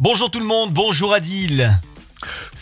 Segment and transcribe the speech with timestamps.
[0.00, 1.76] Bonjour tout le monde, bonjour Adil.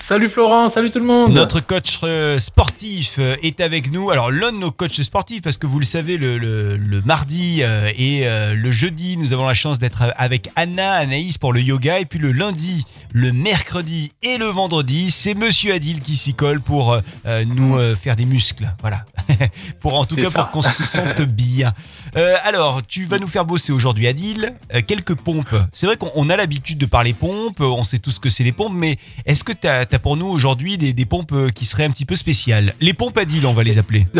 [0.08, 1.32] Salut Florent, salut tout le monde.
[1.32, 4.10] Notre coach euh, sportif euh, est avec nous.
[4.10, 7.58] Alors l'un de nos coachs sportifs, parce que vous le savez, le, le- le mardi
[7.62, 11.98] euh, et le jeudi, nous avons la chance d'être avec Anna, Anaïs pour le yoga.
[12.00, 16.60] Et puis le lundi, le mercredi et le vendredi, c'est Monsieur Adil qui s'y colle
[16.60, 16.96] pour
[17.46, 18.72] nous faire des muscles.
[18.80, 19.04] Voilà.
[19.80, 20.42] pour en tout cas ça.
[20.42, 21.72] pour qu'on se sente bien.
[22.16, 25.54] Euh, alors, tu vas nous faire bosser aujourd'hui, Adil, euh, quelques pompes.
[25.72, 28.44] C'est vrai qu'on on a l'habitude de parler pompes, on sait tous ce que c'est
[28.44, 31.64] les pompes, mais est-ce que tu as, pour nous aujourd'hui des, des pompes euh, qui
[31.64, 32.74] seraient un petit peu spéciales?
[32.80, 34.06] Les pompes Adil, on va les appeler.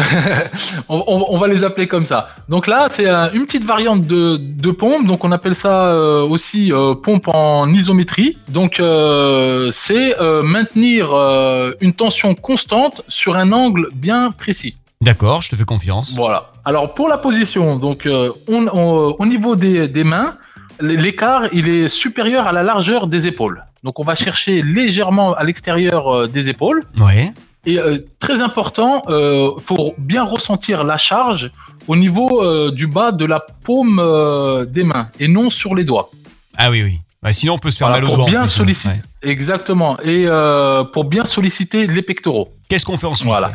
[0.89, 2.29] On, on- on va les appeler comme ça.
[2.49, 5.07] Donc là, c'est euh, une petite variante de, de pompe.
[5.07, 8.37] Donc on appelle ça euh, aussi euh, pompe en isométrie.
[8.49, 14.77] Donc euh, c'est euh, maintenir euh, une tension constante sur un angle bien précis.
[15.03, 16.13] D'accord, je te fais confiance.
[16.17, 16.51] Voilà.
[16.65, 20.37] Alors pour la position, donc euh, on- on- au niveau des, des mains,
[20.81, 23.63] l'écart il est supérieur à la largeur des épaules.
[23.85, 26.83] Donc on va chercher légèrement à l'extérieur euh, des épaules.
[26.99, 27.33] Ouais.
[27.67, 31.51] Et euh, très important, euh, faut bien ressentir la charge
[31.89, 35.85] au niveau euh, du bas de la paume euh, des mains et non sur les
[35.85, 36.09] doigts.
[36.57, 37.01] Ah oui, oui.
[37.23, 38.47] Ouais, sinon, on peut se faire Voilà, mal au pour bien hein.
[38.47, 38.89] solliciter.
[38.89, 39.31] Ouais.
[39.31, 39.99] Exactement.
[40.01, 42.49] Et euh, pour bien solliciter les pectoraux.
[42.69, 43.29] Qu'est-ce qu'on fait ensuite?
[43.29, 43.53] Voilà.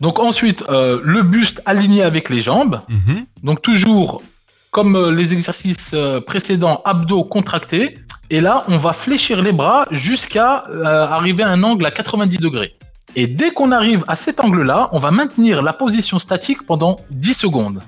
[0.00, 2.80] Donc ensuite, euh, le buste aligné avec les jambes.
[2.88, 3.26] Mhm.
[3.42, 4.22] Donc toujours
[4.70, 7.94] comme euh, les exercices euh, précédents, abdos contractés.
[8.30, 12.38] Et là, on va fléchir les bras jusqu'à euh, arriver à un angle à 90
[12.38, 12.74] degrés.
[13.16, 17.34] Et dès qu'on arrive à cet angle-là, on va maintenir la position statique pendant 10
[17.34, 17.80] secondes.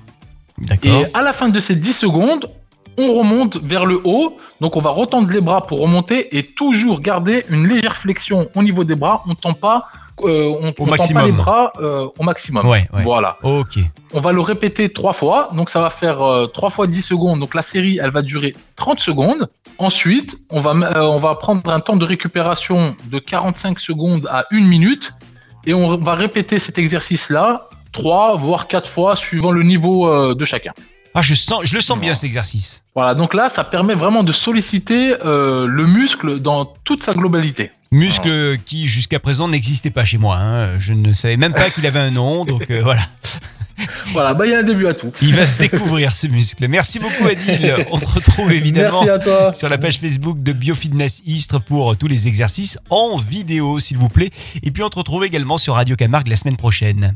[0.83, 2.49] Et à la fin de ces 10 secondes,
[2.97, 4.37] on remonte vers le haut.
[4.59, 8.63] Donc on va retendre les bras pour remonter et toujours garder une légère flexion au
[8.63, 9.23] niveau des bras.
[9.27, 9.87] On ne tend pas,
[10.23, 12.65] euh, on, tend pas les bras euh, au maximum.
[12.65, 13.03] Ouais, ouais.
[13.03, 13.37] Voilà.
[13.43, 13.79] Ok.
[14.13, 17.39] On va le répéter trois fois, donc ça va faire euh, trois fois 10 secondes.
[17.39, 19.49] Donc la série, elle va durer 30 secondes.
[19.77, 24.61] Ensuite, on va, on va prendre un temps de récupération de 45 secondes à 1
[24.67, 25.13] minute
[25.65, 30.71] et on va répéter cet exercice-là trois voire quatre fois suivant le niveau de chacun.
[31.13, 32.83] Ah, je, sens, je le sens bien cet exercice.
[32.95, 37.71] Voilà, donc là, ça permet vraiment de solliciter euh, le muscle dans toute sa globalité.
[37.91, 40.37] Muscle qui jusqu'à présent n'existait pas chez moi.
[40.37, 40.79] hein.
[40.79, 43.01] Je ne savais même pas qu'il avait un nom, donc euh, voilà.
[44.11, 45.11] Voilà, bah il y a un début à tout.
[45.23, 46.67] Il va se découvrir ce muscle.
[46.67, 47.87] Merci beaucoup Adil.
[47.89, 49.03] On te retrouve évidemment
[49.53, 54.09] sur la page Facebook de Biofitness Istres pour tous les exercices en vidéo s'il vous
[54.09, 54.29] plaît.
[54.61, 57.15] Et puis on te retrouve également sur Radio Camargue la semaine prochaine.